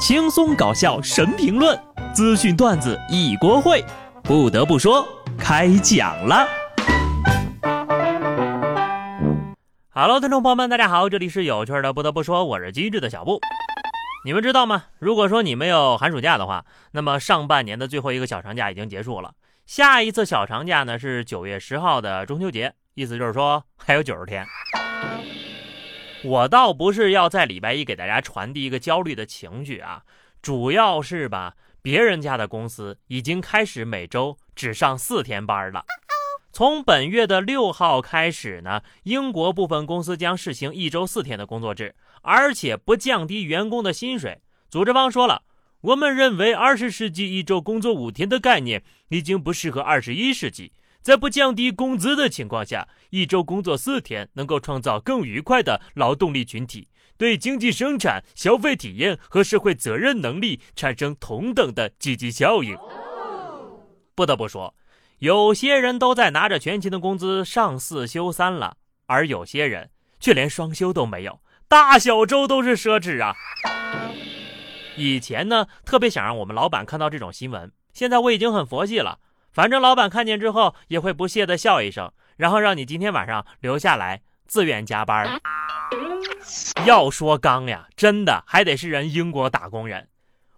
[0.00, 1.78] 轻松搞笑神评论，
[2.14, 3.84] 资讯段子一锅烩。
[4.22, 5.06] 不得不说，
[5.38, 6.48] 开讲了。
[9.90, 11.92] Hello，听众朋友们，大家好，这里是有趣的。
[11.92, 13.42] 不得不说，我是机智的小布。
[14.24, 14.84] 你们知道吗？
[14.98, 19.32] 如果说你没有寒暑假的话，那么上半年的最后一个小长假已经结束了。
[19.66, 24.46] 下一次小长假呢是九月十号的中秋节，意思就是说还有九十天。
[26.22, 30.02] 我倒不是要在礼拜一给大家传递一个焦虑的情绪啊，
[30.42, 35.84] 主要是吧，别人家的公司已经开始每周只上四天班了。
[36.52, 44.42] 从本月的六号开始呢，英国部分公司将试行一周四天的工作制，而且不降低员工的薪水。
[44.68, 45.42] 组织方说了，
[45.80, 50.72] 我们认为二十世纪一周工作五天的概念已经不适合二十一世纪。
[51.00, 62.76] 在不降低工资的情况下，一周工作四天能够创造更愉快的劳动力群体，对经济生产、消费体验和社会责任能力产生同等的积极效应。
[64.14, 64.74] 不得不说，
[65.18, 68.76] 有些人都在拿着全勤的工资上四休三了，
[69.06, 73.34] 而有些人却连双休都没有，大小周都是奢侈啊！
[74.96, 79.18] 以前呢，特别想让我们老板看到这种新闻，现在我已经很佛系了。
[79.50, 85.38] 反正老板看见之后也会不屑的笑一声，然后让你今天晚上留下来自愿加班。
[86.86, 90.08] 要说刚呀，真的还得是人英国打工人。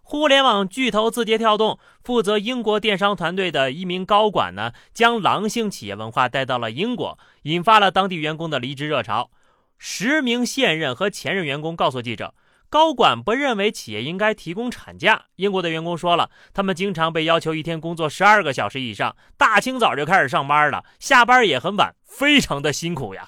[0.01, 9.29] 互联网巨头字节跳动负责英国电商团队的一名高管呢，将狼性企业文化带到了英国，引发了当地员工的离职热潮。
[9.77, 12.33] 十名现任和前任员工告诉记者。
[12.73, 15.25] 高管不认为企业应该提供产假。
[15.35, 23.27] 英国的员工说了，他们经常被要求一天工作十二个小时以上，大清早就开始上班了，下班也很晚，非常的辛苦呀。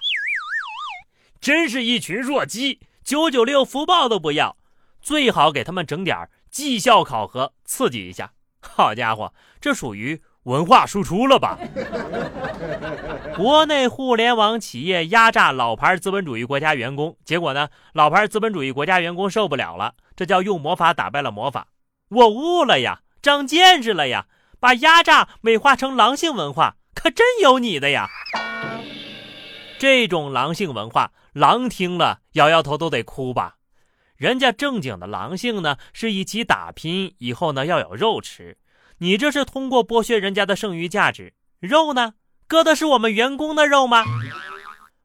[1.40, 4.58] 真是一群弱鸡，九九六福报都不要，
[5.00, 8.32] 最好给他们整点绩效考核，刺激一下。
[8.62, 10.24] 好家伙，这属于。
[10.46, 11.58] 文化输出了吧？
[13.36, 21.68] 国内互联网企业压榨老牌资本主义国家员工，结果呢，老牌资本主义国家员工受不了了，这叫用魔法打败了魔法。
[22.10, 24.28] 我悟了呀，长见识了呀，
[24.60, 28.08] 把压榨美化成狼性文化，可真有你的呀！
[29.80, 33.56] 这种狼性文化，狼听了摇摇头都得哭吧？
[34.16, 38.58] 人家正经的狼性呢，是一起打拼，以后呢要有肉吃。
[39.00, 42.14] 你这是通过剥削人家的剩余价值，肉呢？
[42.48, 44.06] 割的是我们员工的肉吗？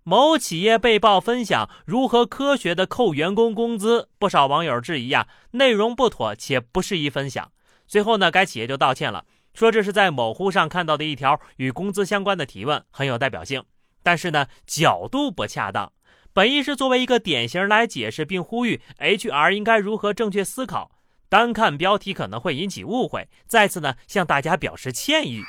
[0.04, 7.50] 某企业被曝分享如何科学的扣员工工资，不少网友质疑呀，内容不妥且不适宜分享。
[7.86, 9.24] 最后呢，该企业就道歉了，
[9.54, 13.64] 说这是在某乎上看到的一条与工资相关的提问，很有代表性，
[14.04, 15.92] 但是呢，角度不恰当。
[16.32, 20.92] 本意是作为一个典型来解释并呼吁 HR 应该如何正确思考。
[21.30, 25.42] 单看标题可能会引起误会，再次呢向大家表示歉意。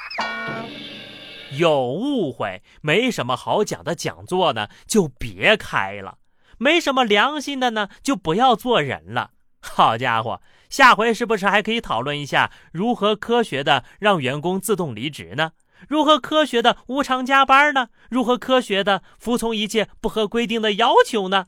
[1.57, 6.19] 有误会，没什么好讲的讲座呢，就别开了；
[6.59, 9.31] 没什么良心的呢，就不要做人了。
[9.59, 15.53] 好家伙，下回是不是还可以讨论一下如何科学的让员工自动离职呢？
[15.87, 17.87] 如何科学的无偿加班呢？
[18.11, 21.47] 如何科学的服从一切不合规定的要求呢？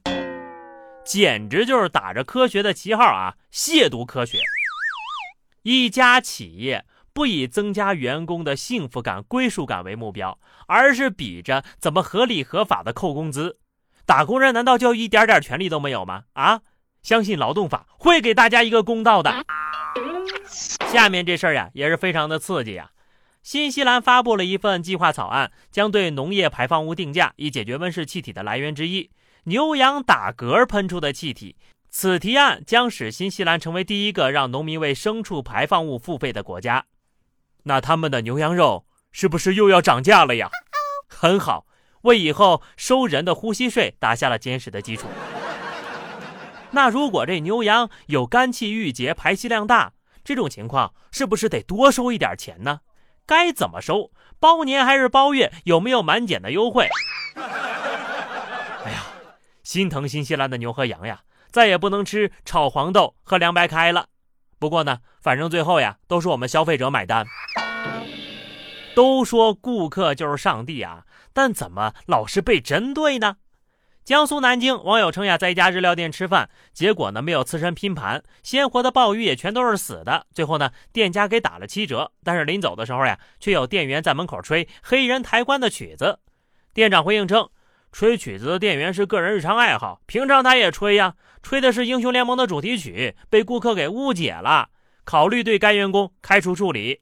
[1.06, 4.40] 简直就是打着科学的旗号啊，亵渎科学！
[5.64, 13.60] 一家企业不以增加员工的幸福感、归属感为目标，而是比着怎么合理合法的扣工资，
[14.06, 16.24] 打工人难道就一点点权利都没有吗？
[16.34, 16.62] 啊！
[17.02, 19.46] 相信劳动法会给大家一个公道的。
[20.88, 22.92] 下面这事儿呀，也是非常的刺激啊！
[23.42, 29.12] 新西兰发布了一份计划草案，将对农业排放物定价，以解决温室气体的来源之一。
[29.46, 31.58] 牛羊打嗝喷出的气体，
[31.90, 36.86] 此提案将使新西兰成为第一个让农民为牲畜排放物付费的国家。
[37.64, 40.50] 那他们的牛羊肉是不是又要涨价了呀？
[41.10, 41.66] 很好，
[42.04, 45.08] 为以后收人的呼吸税打下了坚实的基础。
[46.72, 49.92] 那如果这牛羊有肝气郁结、排气量大，
[50.24, 52.80] 这种情况是不是得多收一点钱呢？
[53.26, 54.12] 该怎么收？
[54.40, 55.52] 包年还是包月？
[55.66, 56.88] 有没有满减的优惠？
[59.74, 64.06] 心疼新西兰的牛和羊呀，再也不能吃炒黄豆和凉白开了。
[64.60, 67.26] 不过呢，反正最后呀，都是我们消费者买单。
[68.94, 73.38] 都说顾客就是上帝啊，但怎么老是被针对呢？
[74.04, 80.28] 江苏南京网友称呀，在一家日料店吃饭，结果呢没有刺身拼盘，鲜活的鲍鱼也全都是死的。
[80.36, 86.20] 最后呢，店家给打了七折，但是临走的时候呀，却有店员在门口吹黑人抬棺的曲子。
[86.76, 87.50] 店长回应称。
[87.94, 91.14] 吹曲子的店员是个人日常爱好，平常他也吹呀，
[91.44, 94.70] 吹的是英雄联盟的主题曲，被顾客给误解了，
[95.06, 97.00] 考虑对该员工开除处理。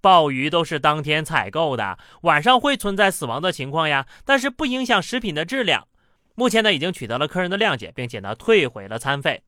[0.00, 5.88] 鲍鱼都是当天采购的，晚上会存在死亡的情况呀，但是不影响食品的质量。
[6.36, 9.42] 目前呢，已经取得了客人的谅解，并且呢，退回了餐费。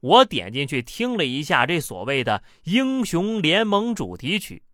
[0.00, 4.64] 我点进去听了一下这所谓的英雄联盟主题曲，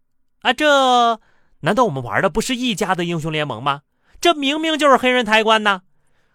[0.41, 1.21] 啊，这
[1.61, 3.83] 难道我们玩的不是一家的英雄联盟吗？
[4.21, 5.83] 这明明就是黑人抬棺呐！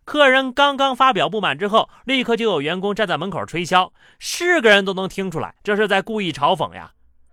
[0.06, 6.92] 客人刚刚发表不满之后，立刻就有员工站在门口吹箫，是个人都能听出来，这是在故意嘲讽呀。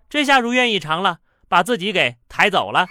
[0.08, 1.18] 这下如愿以偿了。
[1.50, 2.86] 把自己给抬走了。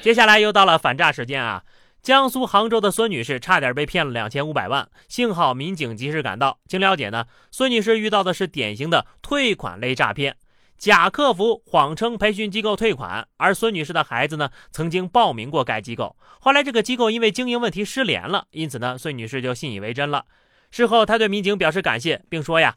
[0.00, 1.62] 接下来又到了反诈时间啊！
[2.00, 6.58] 江苏杭州的孙女士差点被骗了两千五百万，幸好民警及时赶到。
[6.66, 10.36] 经了解呢，孙女士遇到的是典型的退款类诈骗，
[10.78, 20.24] 假客服谎称培训机构退款，而孙女士的孩子呢曾经报名过该机构，后来这个机构因为经营问题失联了，因此呢孙女士就信以为真了。
[20.70, 22.76] 事后她对民警表示感谢，并说呀。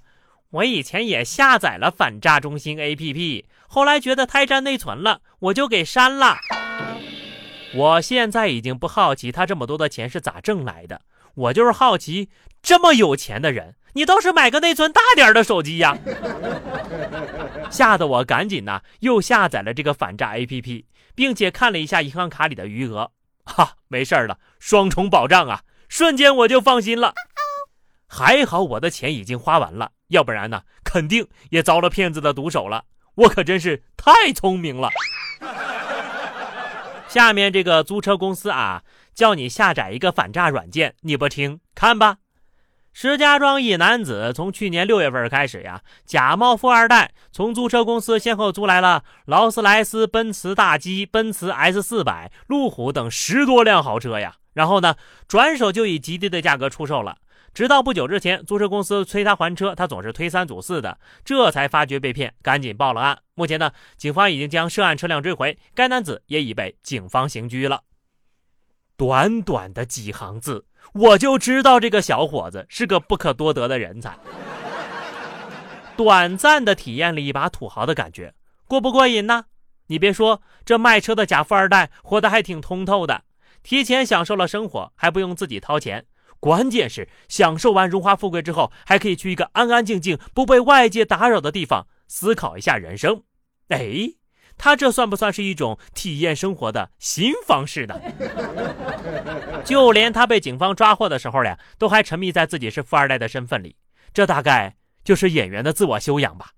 [0.51, 6.37] 我以前也下载了反诈中心 APP，后来觉得太占内存了，我就给删了。
[7.75, 11.01] 我现在已经不好奇他这么多的钱是咋挣来的，
[11.35, 12.29] 我就是好奇，
[12.61, 15.97] 这么有钱的人，你倒是买个内存大点的手机呀！
[17.71, 20.85] 吓得我赶紧呢，又下载了这个反诈 APP，
[21.15, 23.09] 并且看了一下银行卡里的余额，
[23.43, 27.15] 哈，没事了，双重保障啊，瞬间我就放心了。
[28.07, 32.83] 还好我的钱已经花完了，要不然呢，肯定也遭了骗子的毒手了。
[33.15, 34.91] 我可真是太聪明了。
[37.07, 38.83] 下面这个租车公司啊，
[39.15, 42.17] 叫你下载一个反诈软件，你不听看吧。
[42.99, 54.95] 石家庄一男子从去年六月份开始呀，假冒富二代，从租车公司先后租来了劳斯莱斯、奔驰大 G、奔驰 S 四百、路虎等十多辆豪车呀，然后呢，
[55.27, 57.17] 转手就以极低的价格出售了。
[57.53, 63.19] 直到不久之前，租车公司催他还车，他总是推三阻四的，这才发觉被骗，赶紧报了案。
[63.35, 67.83] 目前呢，警方已经将涉案车辆追回，该男子也已被警方刑拘了。
[68.97, 74.17] 短短的几行字，我就知道这个小伙子是个不可多得的人才。
[75.95, 78.33] 短暂的体验了一把土豪的感觉，
[78.67, 79.45] 过不过瘾呢？
[79.87, 83.23] 你别说，这卖车的假富二代活得还挺通透的，
[83.63, 86.05] 提前享受了生活，还不用自己掏钱。
[86.39, 93.23] 关键是享受完荣华富贵之后，还可以去一个安安静静、不被外界打扰的地方思考一下人生。
[93.69, 94.13] 哎，
[94.57, 97.99] 他这算不算是一种体验生活的新方式呢？
[99.63, 103.75] 就连他被警方抓获的时候呀，都还沉迷在自己是富二代的身份里。
[104.13, 106.51] 这大概就是演员的自我修养吧？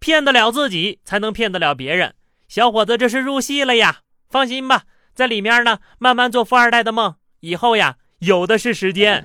[0.00, 2.14] 骗得了自己，才能骗得了别人。
[2.48, 4.00] 小伙子，这是入戏了呀！
[4.28, 4.84] 放心吧，
[5.14, 7.14] 在里面呢，慢慢做富二代的梦。
[7.40, 7.96] 以后呀。
[8.22, 9.24] 有的是时间。